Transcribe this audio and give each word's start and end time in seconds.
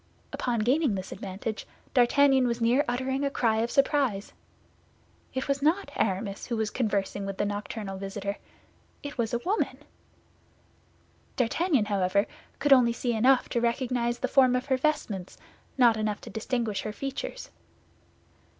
Upon 0.33 0.61
gaining 0.61 0.95
this 0.95 1.11
advantage 1.11 1.67
D'Artagnan 1.93 2.47
was 2.47 2.59
near 2.59 2.83
uttering 2.87 3.23
a 3.23 3.29
cry 3.29 3.57
of 3.57 3.69
surprise; 3.69 4.33
it 5.35 5.47
was 5.47 5.61
not 5.61 5.91
Aramis 5.95 6.47
who 6.47 6.57
was 6.57 6.71
conversing 6.71 7.23
with 7.23 7.37
the 7.37 7.45
nocturnal 7.45 7.99
visitor, 7.99 8.37
it 9.03 9.19
was 9.19 9.31
a 9.31 9.37
woman! 9.45 9.77
D'Artagnan, 11.35 11.85
however, 11.85 12.25
could 12.57 12.73
only 12.73 12.93
see 12.93 13.13
enough 13.13 13.47
to 13.49 13.61
recognize 13.61 14.17
the 14.17 14.27
form 14.27 14.55
of 14.55 14.65
her 14.65 14.77
vestments, 14.77 15.37
not 15.77 15.97
enough 15.97 16.19
to 16.21 16.31
distinguish 16.31 16.81
her 16.81 16.93
features. 16.93 17.51